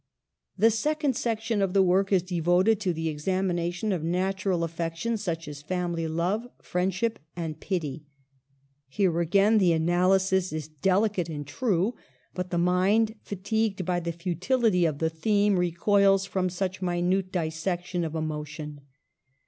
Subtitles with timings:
[0.57, 5.47] The second section of the work is devoted to the examination of natural affections such
[5.47, 8.07] as family love, friendship, and pity.
[8.87, 11.93] Here, again, the analysis is delicate and true,
[12.33, 18.03] but the mind, fatigued by the futility of the theme, recoils from such minute dissection
[18.03, 18.81] of emotion.